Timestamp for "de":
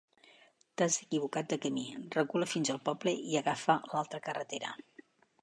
1.51-1.59